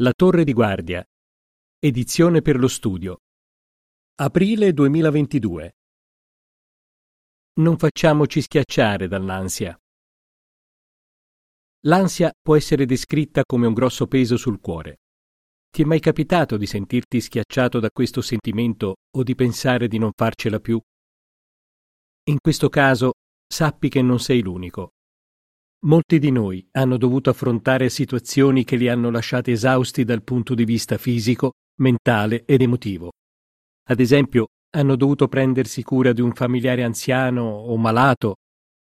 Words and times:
La 0.00 0.12
torre 0.12 0.44
di 0.44 0.52
guardia. 0.52 1.02
Edizione 1.78 2.42
per 2.42 2.58
lo 2.58 2.68
studio. 2.68 3.20
Aprile 4.16 4.74
2022. 4.74 5.72
Non 7.60 7.78
facciamoci 7.78 8.42
schiacciare 8.42 9.08
dall'ansia. 9.08 9.74
L'ansia 11.86 12.30
può 12.38 12.56
essere 12.56 12.84
descritta 12.84 13.42
come 13.46 13.66
un 13.66 13.72
grosso 13.72 14.06
peso 14.06 14.36
sul 14.36 14.60
cuore. 14.60 14.98
Ti 15.70 15.80
è 15.80 15.86
mai 15.86 16.00
capitato 16.00 16.58
di 16.58 16.66
sentirti 16.66 17.18
schiacciato 17.18 17.80
da 17.80 17.88
questo 17.90 18.20
sentimento 18.20 18.96
o 19.16 19.22
di 19.22 19.34
pensare 19.34 19.88
di 19.88 19.96
non 19.96 20.10
farcela 20.14 20.60
più? 20.60 20.78
In 22.24 22.36
questo 22.38 22.68
caso 22.68 23.12
sappi 23.46 23.88
che 23.88 24.02
non 24.02 24.20
sei 24.20 24.42
l'unico. 24.42 24.90
Molti 25.84 26.18
di 26.18 26.30
noi 26.30 26.66
hanno 26.72 26.96
dovuto 26.96 27.30
affrontare 27.30 27.90
situazioni 27.90 28.64
che 28.64 28.76
li 28.76 28.88
hanno 28.88 29.10
lasciati 29.10 29.50
esausti 29.50 30.04
dal 30.04 30.22
punto 30.22 30.54
di 30.54 30.64
vista 30.64 30.96
fisico, 30.96 31.52
mentale 31.80 32.44
ed 32.46 32.62
emotivo. 32.62 33.12
Ad 33.88 34.00
esempio, 34.00 34.46
hanno 34.74 34.96
dovuto 34.96 35.28
prendersi 35.28 35.82
cura 35.82 36.12
di 36.12 36.22
un 36.22 36.32
familiare 36.32 36.82
anziano 36.82 37.42
o 37.42 37.76
malato, 37.76 38.36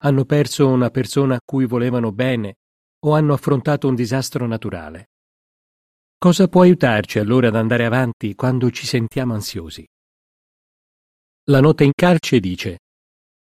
hanno 0.02 0.24
perso 0.24 0.68
una 0.68 0.90
persona 0.90 1.36
a 1.36 1.40
cui 1.44 1.64
volevano 1.64 2.12
bene 2.12 2.54
o 3.06 3.14
hanno 3.14 3.32
affrontato 3.32 3.88
un 3.88 3.94
disastro 3.94 4.46
naturale. 4.46 5.06
Cosa 6.18 6.48
può 6.48 6.62
aiutarci 6.62 7.18
allora 7.18 7.48
ad 7.48 7.56
andare 7.56 7.86
avanti 7.86 8.34
quando 8.34 8.70
ci 8.70 8.86
sentiamo 8.86 9.32
ansiosi? 9.32 9.86
La 11.44 11.60
nota 11.60 11.82
in 11.82 11.92
calce 11.94 12.40
dice 12.40 12.78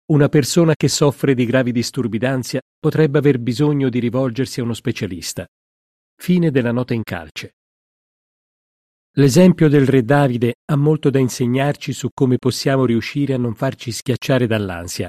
una 0.06 0.28
persona 0.28 0.74
che 0.74 0.88
soffre 0.88 1.34
di 1.34 1.46
gravi 1.46 1.72
disturbi 1.72 2.18
d'ansia 2.18 2.60
potrebbe 2.78 3.16
aver 3.16 3.38
bisogno 3.38 3.88
di 3.88 4.00
rivolgersi 4.00 4.60
a 4.60 4.62
uno 4.62 4.74
specialista. 4.74 5.46
Fine 6.14 6.50
della 6.50 6.72
nota 6.72 6.92
in 6.92 7.02
calce. 7.02 7.54
L'esempio 9.16 9.68
del 9.68 9.86
re 9.86 10.02
Davide 10.02 10.56
ha 10.66 10.76
molto 10.76 11.08
da 11.08 11.18
insegnarci 11.18 11.94
su 11.94 12.08
come 12.12 12.36
possiamo 12.36 12.84
riuscire 12.84 13.32
a 13.32 13.38
non 13.38 13.54
farci 13.54 13.92
schiacciare 13.92 14.46
dall'ansia. 14.46 15.08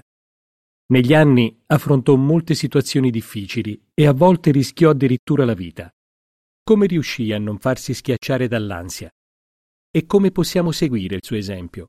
Negli 0.88 1.14
anni 1.14 1.62
affrontò 1.66 2.16
molte 2.16 2.54
situazioni 2.54 3.10
difficili 3.10 3.84
e 3.94 4.08
a 4.08 4.14
volte 4.14 4.52
rischiò 4.52 4.92
addirittura 4.92 5.44
la 5.44 5.56
vita. 5.56 5.92
Come 6.64 6.86
riuscì 6.86 7.34
a 7.34 7.40
non 7.40 7.58
farsi 7.58 7.94
schiacciare 7.94 8.48
dall'ansia? 8.48 9.10
E 9.92 10.06
come 10.06 10.32
possiamo 10.32 10.72
seguire 10.72 11.16
il 11.16 11.24
suo 11.24 11.36
esempio? 11.36 11.88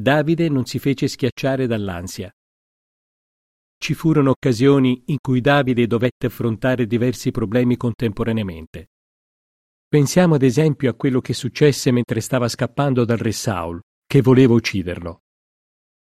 Davide 0.00 0.48
non 0.48 0.64
si 0.64 0.78
fece 0.78 1.08
schiacciare 1.08 1.66
dall'ansia. 1.66 2.32
Ci 3.76 3.92
furono 3.92 4.30
occasioni 4.30 5.02
in 5.08 5.18
cui 5.20 5.42
Davide 5.42 5.86
dovette 5.86 6.26
affrontare 6.26 6.86
diversi 6.86 7.30
problemi 7.30 7.76
contemporaneamente. 7.76 8.92
Pensiamo 9.86 10.36
ad 10.36 10.42
esempio 10.42 10.88
a 10.88 10.94
quello 10.94 11.20
che 11.20 11.34
successe 11.34 11.90
mentre 11.90 12.22
stava 12.22 12.48
scappando 12.48 13.04
dal 13.04 13.18
re 13.18 13.32
Saul, 13.32 13.78
che 14.06 14.22
voleva 14.22 14.54
ucciderlo. 14.54 15.20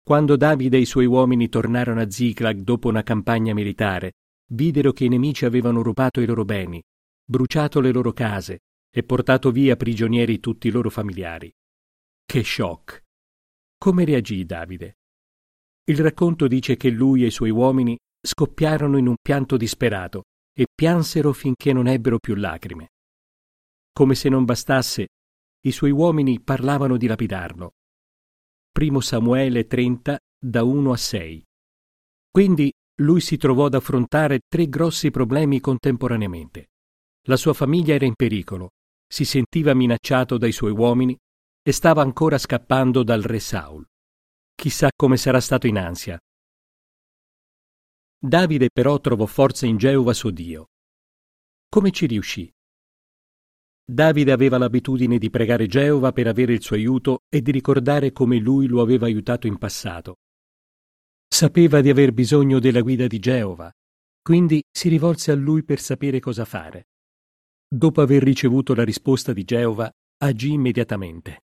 Quando 0.03 0.37
Davide 0.37 0.77
e 0.77 0.81
i 0.81 0.87
suoi 0.87 1.07
uomini 1.07 1.49
tornarono 1.49 2.03
a 2.03 2.11
Ziklag 2.11 2.59
dopo 2.61 2.89
una 2.89 3.03
campagna 3.03 3.55
militare, 3.55 4.13
videro 4.53 4.93
che 4.93 5.07
i 5.07 5.09
nemici 5.09 5.47
avevano 5.47 5.81
rubato 5.81 6.21
i 6.21 6.27
loro 6.27 6.45
beni, 6.45 6.83
bruciato 7.25 7.81
le 7.81 7.93
loro 7.93 8.13
case 8.13 8.59
e 8.95 9.03
portato 9.03 9.51
via 9.51 9.77
prigionieri 9.77 10.41
tutti 10.41 10.69
i 10.69 10.71
loro 10.71 10.91
familiari. 10.91 11.51
Che 12.27 12.45
shock! 12.45 13.07
Come 13.79 14.05
reagì 14.05 14.45
Davide? 14.45 14.97
Il 15.85 15.99
racconto 16.01 16.49
dice 16.49 16.77
che 16.77 16.91
lui 16.91 17.23
e 17.23 17.27
i 17.27 17.31
suoi 17.31 17.51
uomini 17.51 17.97
scoppiarono 18.21 18.99
in 18.99 19.07
un 19.07 19.15
pianto 19.23 19.57
disperato 19.57 20.25
e 20.53 20.67
piansero 20.75 21.33
finché 21.33 21.73
non 21.73 21.87
ebbero 21.87 22.19
più 22.19 22.35
lacrime. 22.35 22.89
Come 23.93 24.17
se 24.17 24.29
non 24.29 24.45
bastasse, 24.45 25.07
i 25.61 25.71
suoi 25.71 25.93
uomini 25.93 26.41
parlavano 26.41 26.97
di 26.97 27.07
lapidarlo. 27.07 27.71
Primo 28.73 29.01
Samuele 29.01 29.69
30 29.69 30.19
da 30.45 30.65
1 30.65 30.93
a 30.93 30.97
6. 30.97 31.45
Quindi 32.33 32.73
lui 33.03 33.21
si 33.21 33.37
trovò 33.37 33.67
ad 33.67 33.75
affrontare 33.75 34.41
tre 34.49 34.69
grossi 34.69 35.13
problemi 35.13 35.61
contemporaneamente. 35.61 36.71
La 37.29 37.37
sua 37.37 37.55
famiglia 37.55 37.95
era 37.95 38.07
in 38.07 38.15
pericolo, 38.17 38.71
si 39.07 39.25
sentiva 39.25 39.73
minacciato 39.73 40.37
dai 40.37 40.51
suoi 40.51 40.73
uomini 40.73 41.17
e 41.69 41.73
stava 41.73 42.01
ancora 42.01 42.39
scappando 42.39 43.03
dal 43.03 43.21
re 43.21 43.41
Saul. 43.41 43.87
Chissà 44.55 44.89
come 44.97 45.19
sarà 45.19 45.39
stato 45.39 45.67
in 45.67 45.77
ansia. 45.77 46.19
Davide 48.19 48.71
però 48.73 48.99
trovò 49.01 49.27
forza 49.27 49.67
in 49.67 49.77
Geova 49.77 50.15
suo 50.15 50.31
Dio. 50.31 50.69
Come 51.69 51.91
ci 51.91 52.07
riuscì? 52.07 52.51
Davide 53.85 54.33
aveva 54.33 54.57
l'abitudine 54.57 55.19
di 55.19 55.29
pregare 55.29 55.67
Geova 55.67 56.11
per 56.11 56.27
avere 56.27 56.55
il 56.55 56.63
suo 56.63 56.75
aiuto 56.75 57.25
e 57.29 57.43
di 57.43 57.51
ricordare 57.51 58.13
come 58.13 58.39
lui 58.39 58.67
lo 58.67 58.81
aveva 58.81 59.05
aiutato 59.05 59.47
in 59.47 59.59
passato. 59.59 60.17
Sapeva 61.29 61.83
di 61.83 61.91
aver 61.91 62.15
bisogno 62.15 62.61
della 62.61 62.81
guida 62.81 63.07
di 63.07 63.19
Geova, 63.19 63.71
quindi 64.23 64.65
si 64.71 64.89
rivolse 64.89 65.33
a 65.33 65.35
lui 65.35 65.63
per 65.65 65.81
sapere 65.81 66.19
cosa 66.19 66.47
fare. 66.47 66.87
Dopo 67.69 68.01
aver 68.01 68.23
ricevuto 68.23 68.75
la 68.75 68.85
risposta 68.85 69.35
di 69.35 69.45
Geova, 69.45 69.93
agì 70.23 70.53
immediatamente. 70.53 71.43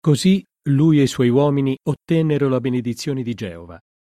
Così 0.00 0.42
lui 0.70 0.98
e 0.98 1.02
i 1.02 1.06
suoi 1.06 1.28
uomini 1.28 1.76
ottennero 1.82 2.48
la 2.48 2.58
benedizione 2.58 3.22
di 3.22 3.34
Geova 3.34 3.78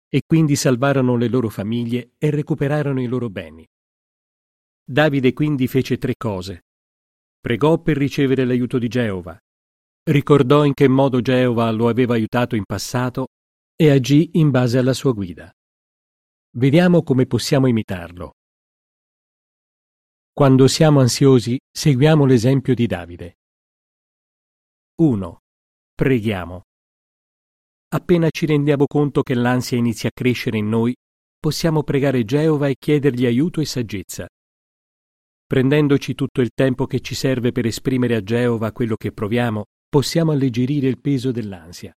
e 0.09 0.21
quindi 0.27 0.55
salvarono 0.55 1.17
le 1.17 1.29
loro 1.29 1.49
famiglie 1.49 2.13
e 2.19 2.31
recuperarono 2.31 3.01
i 3.01 3.07
loro 3.07 3.31
beni. 3.31 3.67
Davide 4.85 5.33
quindi 5.33 5.67
fece 5.69 5.97
tre 5.97 6.17
cose. 6.19 6.65
Pregò 7.41 7.81
per 7.81 7.97
ricevere 7.97 8.45
l'aiuto 8.45 8.79
di 8.79 8.89
Geova, 8.89 9.39
ricordò 10.11 10.65
in 10.65 10.75
che 10.75 10.87
modo 10.87 11.23
Geova 11.23 11.71
lo 11.71 11.89
aveva 11.89 12.13
aiutato 12.13 12.57
in 12.57 12.65
passato 12.67 13.29
e 13.75 13.91
agì 13.91 14.33
in 14.35 14.51
base 14.51 14.77
alla 14.77 14.93
sua 14.93 15.13
guida. 15.13 15.51
Vediamo 16.57 17.03
come 17.03 17.25
possiamo 17.25 17.69
imitarlo. 17.69 18.33
Quando 20.33 20.69
siamo 20.69 21.01
ansiosi, 21.01 21.59
seguiamo 21.71 22.27
l'esempio 22.27 22.75
di 22.75 22.87
Davide. 22.87 23.39
1. 24.97 25.40
Preghiamo. 26.01 26.63
Appena 27.89 28.31
ci 28.31 28.47
rendiamo 28.47 28.87
conto 28.87 29.21
che 29.21 29.35
l'ansia 29.35 29.77
inizia 29.77 30.09
a 30.09 30.13
crescere 30.15 30.57
in 30.57 30.67
noi, 30.67 30.97
possiamo 31.39 31.83
pregare 31.83 32.25
Geova 32.25 32.69
e 32.69 32.77
chiedergli 32.79 33.27
aiuto 33.27 33.61
e 33.61 33.67
saggezza. 33.67 34.27
Prendendoci 35.47 36.15
tutto 36.15 36.41
il 36.41 36.53
tempo 36.55 36.87
che 36.87 37.01
ci 37.01 37.15
serve 37.15 37.53
per 37.53 37.67
esprimere 37.67 38.15
a 38.15 38.23
Geova 38.23 38.73
quello 38.73 38.97
che 38.97 39.13
proviamo, 39.13 39.67
possiamo 39.91 40.33
alleggerire 40.33 40.89
il 40.89 40.99
peso 41.03 41.33
dell'ansia. 41.33 41.93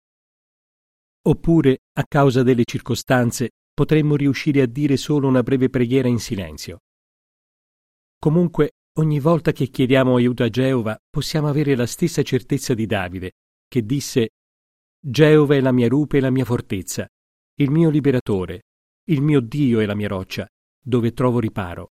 Oppure, 1.27 1.81
a 1.99 2.05
causa 2.09 2.43
delle 2.43 2.65
circostanze, 2.65 3.51
potremmo 3.71 4.17
riuscire 4.17 4.63
a 4.63 4.67
dire 4.67 4.97
solo 4.97 5.29
una 5.29 5.43
breve 5.43 5.69
preghiera 5.69 6.09
in 6.09 6.21
silenzio. 6.21 6.79
Comunque, 8.19 8.71
ogni 8.99 9.21
volta 9.21 9.53
che 9.53 9.67
chiediamo 9.67 10.17
aiuto 10.17 10.43
a 10.43 10.49
Geova, 10.49 10.99
possiamo 11.11 11.49
avere 11.49 11.77
la 11.77 11.85
stessa 11.85 12.23
certezza 12.23 12.73
di 12.73 12.87
Davide, 12.87 13.33
che 13.71 13.85
disse 13.85 14.31
Geova 14.99 15.55
è 15.55 15.61
la 15.61 15.71
mia 15.71 15.87
rupe 15.87 16.19
e 16.19 16.21
la 16.21 16.31
mia 16.31 16.45
fortezza, 16.45 17.07
il 17.61 17.71
mio 17.71 17.89
liberatore, 17.89 18.63
il 19.05 19.23
mio 19.23 19.41
Dio 19.41 19.79
è 19.79 19.87
la 19.87 19.95
mia 19.95 20.09
roccia, 20.09 20.49
dove 20.83 21.13
trovo 21.13 21.39
riparo. 21.39 21.93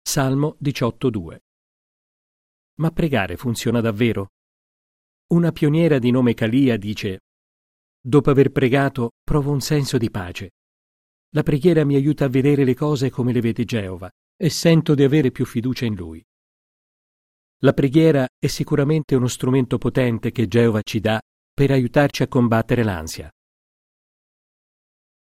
Salmo 0.00 0.56
18.2 0.62 1.38
Ma 2.76 2.90
pregare 2.92 3.36
funziona 3.36 3.80
davvero? 3.80 4.28
Una 5.32 5.50
pioniera 5.50 5.98
di 5.98 6.12
nome 6.12 6.34
Calia 6.34 6.76
dice 6.76 7.22
Dopo 8.00 8.30
aver 8.30 8.52
pregato 8.52 9.14
provo 9.24 9.50
un 9.50 9.60
senso 9.60 9.98
di 9.98 10.10
pace. 10.10 10.50
La 11.30 11.42
preghiera 11.42 11.84
mi 11.84 11.96
aiuta 11.96 12.26
a 12.26 12.28
vedere 12.28 12.64
le 12.64 12.74
cose 12.74 13.10
come 13.10 13.32
le 13.32 13.40
vede 13.40 13.64
Geova 13.64 14.08
e 14.36 14.48
sento 14.48 14.94
di 14.94 15.02
avere 15.02 15.32
più 15.32 15.44
fiducia 15.44 15.86
in 15.86 15.96
lui. 15.96 16.24
La 17.58 17.72
preghiera 17.72 18.26
è 18.38 18.46
sicuramente 18.46 19.14
uno 19.14 19.28
strumento 19.28 19.78
potente 19.78 20.30
che 20.32 20.48
Geova 20.48 20.82
ci 20.82 21.00
dà 21.00 21.20
per 21.52 21.70
aiutarci 21.70 22.22
a 22.22 22.28
combattere 22.28 22.82
l'ansia. 22.82 23.30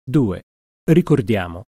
2. 0.03 0.43
Ricordiamo. 0.83 1.63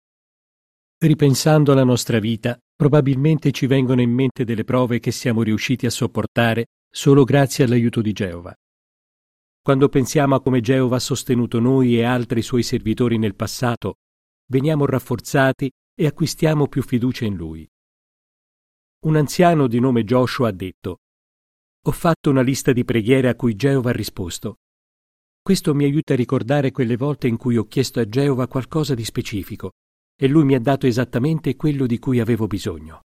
Ripensando 0.98 1.72
alla 1.72 1.84
nostra 1.84 2.18
vita, 2.18 2.58
probabilmente 2.76 3.52
ci 3.52 3.66
vengono 3.66 4.00
in 4.00 4.10
mente 4.10 4.44
delle 4.44 4.64
prove 4.64 5.00
che 5.00 5.10
siamo 5.10 5.42
riusciti 5.42 5.86
a 5.86 5.90
sopportare 5.90 6.66
solo 6.90 7.24
grazie 7.24 7.64
all'aiuto 7.64 8.00
di 8.00 8.12
Geova. 8.12 8.54
Quando 9.62 9.88
pensiamo 9.88 10.34
a 10.34 10.42
come 10.42 10.60
Geova 10.60 10.96
ha 10.96 11.00
sostenuto 11.00 11.60
noi 11.60 11.96
e 11.96 12.02
altri 12.02 12.42
suoi 12.42 12.62
servitori 12.62 13.18
nel 13.18 13.34
passato, 13.34 13.96
veniamo 14.50 14.86
rafforzati 14.86 15.70
e 15.94 16.06
acquistiamo 16.06 16.66
più 16.66 16.82
fiducia 16.82 17.24
in 17.24 17.36
Lui. 17.36 17.68
Un 19.02 19.16
anziano 19.16 19.66
di 19.66 19.80
nome 19.80 20.04
Joshua 20.04 20.48
ha 20.48 20.52
detto 20.52 20.98
Ho 21.86 21.90
fatto 21.90 22.28
una 22.28 22.42
lista 22.42 22.72
di 22.72 22.84
preghiere 22.84 23.30
a 23.30 23.34
cui 23.34 23.56
Geova 23.56 23.88
ha 23.88 23.94
risposto. 23.94 24.56
Questo 25.40 25.74
mi 25.74 25.84
aiuta 25.84 26.12
a 26.12 26.16
ricordare 26.16 26.70
quelle 26.70 26.98
volte 26.98 27.26
in 27.26 27.38
cui 27.38 27.56
ho 27.56 27.64
chiesto 27.64 28.00
a 28.00 28.06
Geova 28.06 28.46
qualcosa 28.46 28.94
di 28.94 29.02
specifico 29.02 29.70
e 30.14 30.28
lui 30.28 30.44
mi 30.44 30.54
ha 30.54 30.60
dato 30.60 30.86
esattamente 30.86 31.56
quello 31.56 31.86
di 31.86 31.98
cui 31.98 32.20
avevo 32.20 32.46
bisogno. 32.46 33.00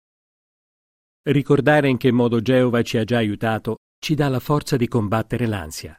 Ricordare 1.24 1.90
in 1.90 1.98
che 1.98 2.10
modo 2.10 2.40
Geova 2.40 2.80
ci 2.80 2.96
ha 2.96 3.04
già 3.04 3.18
aiutato 3.18 3.76
ci 3.98 4.14
dà 4.14 4.28
la 4.28 4.40
forza 4.40 4.78
di 4.78 4.88
combattere 4.88 5.46
l'ansia. 5.46 5.94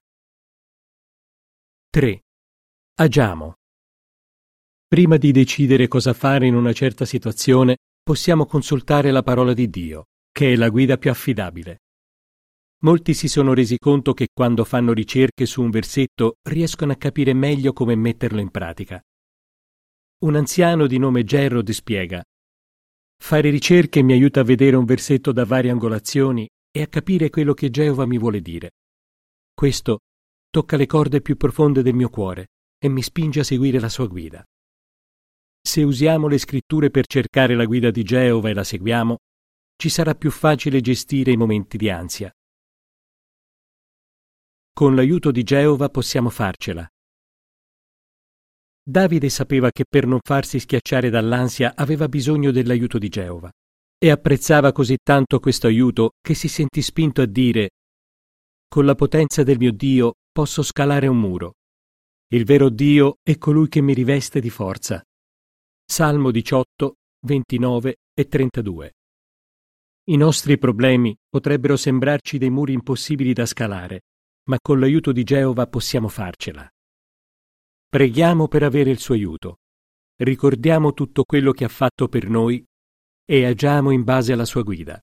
3. 1.92 2.24
Agiamo. 2.96 3.54
Prima 4.88 5.18
di 5.18 5.32
decidere 5.32 5.88
cosa 5.88 6.14
fare 6.14 6.48
in 6.48 6.56
una 6.56 6.74
certa 6.74 7.06
situazione, 7.06 7.78
possiamo 8.04 8.46
consultare 8.46 9.12
la 9.12 9.24
parola 9.24 9.54
di 9.54 9.70
Dio, 9.70 10.08
che 10.30 10.54
è 10.54 10.56
la 10.58 10.70
guida 10.70 10.98
più 10.98 11.10
affidabile. 11.10 11.80
Molti 12.84 13.14
si 13.14 13.30
sono 13.30 13.54
resi 13.54 13.78
conto 13.78 14.14
che 14.14 14.28
quando 14.34 14.66
fanno 14.66 14.92
ricerche 14.92 15.46
su 15.46 15.62
un 15.62 15.70
versetto 15.70 16.36
riescono 16.50 16.92
a 16.92 16.98
capire 16.98 17.34
meglio 17.34 17.72
come 17.72 17.96
metterlo 17.96 18.42
in 18.42 18.52
pratica. 18.52 19.02
Un 20.24 20.36
anziano 20.36 20.86
di 20.86 20.98
nome 20.98 21.24
Gerrod 21.24 21.70
spiega 21.70 22.22
Fare 23.22 23.50
ricerche 23.50 24.04
mi 24.04 24.12
aiuta 24.12 24.42
a 24.42 24.44
vedere 24.44 24.76
un 24.76 24.84
versetto 24.84 25.32
da 25.32 25.46
varie 25.46 25.72
angolazioni 25.72 26.46
e 26.70 26.82
a 26.82 26.88
capire 26.88 27.30
quello 27.30 27.54
che 27.54 27.70
Geova 27.70 28.06
mi 28.06 28.18
vuole 28.18 28.42
dire. 28.42 28.72
Questo 29.54 30.00
tocca 30.50 30.76
le 30.76 30.88
corde 30.88 31.22
più 31.22 31.38
profonde 31.38 31.82
del 31.84 31.94
mio 31.94 32.10
cuore 32.10 32.48
e 32.78 32.90
mi 32.90 33.02
spinge 33.02 33.40
a 33.40 33.44
seguire 33.46 33.80
la 33.80 33.88
sua 33.88 34.08
guida. 34.08 34.44
Se 35.66 35.82
usiamo 35.82 36.28
le 36.28 36.38
scritture 36.38 36.90
per 36.90 37.08
cercare 37.08 37.56
la 37.56 37.64
guida 37.64 37.90
di 37.90 38.04
Geova 38.04 38.50
e 38.50 38.54
la 38.54 38.66
seguiamo, 38.66 39.18
ci 39.78 39.88
sarà 39.88 40.14
più 40.14 40.30
facile 40.30 40.82
gestire 40.82 41.32
i 41.32 41.38
momenti 41.38 41.78
di 41.78 41.90
ansia. 41.90 42.30
Con 44.74 44.94
l'aiuto 44.94 45.32
di 45.32 45.44
Geova 45.44 45.88
possiamo 45.88 46.30
farcela. 46.30 46.86
Davide 48.86 49.30
sapeva 49.30 49.72
che 49.72 49.86
per 49.90 50.06
non 50.06 50.20
farsi 50.22 50.60
schiacciare 50.60 51.10
dall'ansia 51.10 51.74
aveva 51.76 52.10
bisogno 52.10 52.52
dell'aiuto 52.52 52.98
di 52.98 53.08
Geova 53.08 53.50
e 53.98 54.10
apprezzava 54.10 54.74
così 54.74 54.98
tanto 55.02 55.40
questo 55.40 55.68
aiuto 55.68 56.12
che 56.20 56.34
si 56.34 56.50
sentì 56.50 56.82
spinto 56.82 57.22
a 57.22 57.26
dire 57.26 57.70
Con 58.68 58.86
la 58.86 58.96
potenza 58.96 59.44
del 59.44 59.58
mio 59.58 59.72
Dio 59.72 60.16
posso 60.30 60.62
scalare 60.62 61.08
un 61.08 61.18
muro. 61.18 61.54
Il 62.34 62.44
vero 62.44 62.70
Dio 62.70 63.16
è 63.24 63.38
colui 63.38 63.70
che 63.70 63.80
mi 63.80 63.94
riveste 63.94 64.42
di 64.42 64.50
forza. 64.50 65.02
Salmo 65.96 66.32
18, 66.32 66.96
29 67.28 67.98
e 68.16 68.28
32. 68.28 68.94
I 70.06 70.18
nostri 70.18 70.58
problemi 70.58 71.16
potrebbero 71.30 71.78
sembrarci 71.78 72.40
dei 72.40 72.50
muri 72.50 72.74
impossibili 72.74 73.32
da 73.32 73.46
scalare, 73.46 74.02
ma 74.50 74.58
con 74.60 74.80
l'aiuto 74.80 75.12
di 75.12 75.24
Geova 75.24 75.68
possiamo 75.68 76.08
farcela. 76.08 76.68
Preghiamo 77.88 78.48
per 78.48 78.64
avere 78.64 78.90
il 78.90 78.98
suo 78.98 79.14
aiuto. 79.14 79.58
Ricordiamo 80.16 80.96
tutto 80.96 81.26
quello 81.26 81.52
che 81.52 81.66
ha 81.66 81.70
fatto 81.70 82.08
per 82.08 82.28
noi 82.28 82.66
e 83.24 83.46
agiamo 83.46 83.92
in 83.92 84.04
base 84.04 84.34
alla 84.34 84.46
sua 84.46 84.64
guida. 84.64 85.00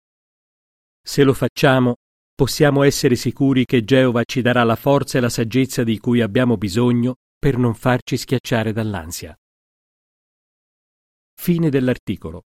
Se 1.07 1.23
lo 1.23 1.35
facciamo, 1.35 1.99
possiamo 2.35 2.83
essere 2.83 3.15
sicuri 3.15 3.65
che 3.65 3.85
Geova 3.85 4.25
ci 4.25 4.43
darà 4.43 4.65
la 4.65 4.75
forza 4.75 5.19
e 5.19 5.21
la 5.21 5.29
saggezza 5.29 5.85
di 5.85 6.01
cui 6.01 6.21
abbiamo 6.21 6.57
bisogno 6.57 7.15
per 7.39 7.59
non 7.59 7.75
farci 7.75 8.17
schiacciare 8.17 8.73
dall'ansia. 8.73 9.33
Fine 11.43 11.71
dell'articolo. 11.71 12.45